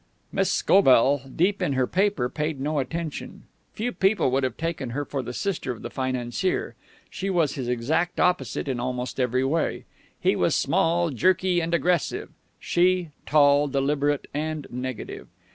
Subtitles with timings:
[0.31, 3.43] Miss Scobell, deep in her paper, paid no attention.
[3.73, 6.73] Few people would have taken her for the sister of the financier.
[7.11, 9.85] She was his exact opposite in almost every way.
[10.19, 12.29] He was small, jerky and aggressive;
[12.59, 15.27] she, tall, deliberate and negative.